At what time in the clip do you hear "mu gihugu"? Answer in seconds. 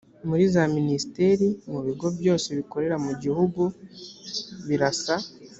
3.05-3.61